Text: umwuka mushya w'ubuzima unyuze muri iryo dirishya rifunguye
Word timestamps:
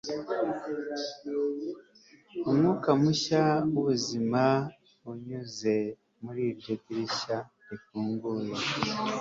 umwuka 2.49 2.89
mushya 3.01 3.43
w'ubuzima 3.71 4.43
unyuze 5.11 5.75
muri 6.23 6.41
iryo 6.51 6.73
dirishya 6.83 7.37
rifunguye 7.69 8.53